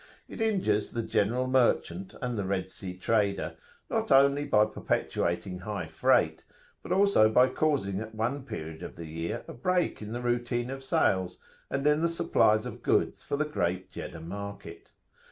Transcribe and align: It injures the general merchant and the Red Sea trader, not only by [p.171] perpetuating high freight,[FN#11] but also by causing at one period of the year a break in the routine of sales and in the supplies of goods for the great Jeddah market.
It 0.27 0.41
injures 0.41 0.89
the 0.89 1.03
general 1.03 1.45
merchant 1.45 2.15
and 2.23 2.35
the 2.35 2.43
Red 2.43 2.71
Sea 2.71 2.97
trader, 2.97 3.55
not 3.87 4.11
only 4.11 4.45
by 4.45 4.65
[p.171] 4.65 4.73
perpetuating 4.73 5.59
high 5.59 5.85
freight,[FN#11] 5.85 6.43
but 6.81 6.91
also 6.91 7.29
by 7.29 7.47
causing 7.49 8.01
at 8.01 8.15
one 8.15 8.43
period 8.43 8.81
of 8.81 8.95
the 8.95 9.05
year 9.05 9.45
a 9.47 9.53
break 9.53 10.01
in 10.01 10.11
the 10.11 10.21
routine 10.21 10.71
of 10.71 10.83
sales 10.83 11.37
and 11.69 11.85
in 11.85 12.01
the 12.01 12.07
supplies 12.07 12.65
of 12.65 12.81
goods 12.81 13.23
for 13.23 13.37
the 13.37 13.45
great 13.45 13.91
Jeddah 13.91 14.21
market. 14.21 14.89